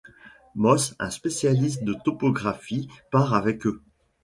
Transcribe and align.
Moss, 0.55 0.95
un 0.97 1.11
spécialiste 1.11 1.83
de 1.83 1.93
topographie, 1.93 2.89
part 3.11 3.35
avec 3.35 3.67
eux. 3.67 3.83